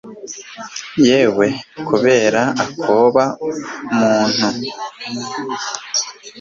[1.07, 3.23] yewe(kubera akoba!)
[3.97, 4.47] muntu!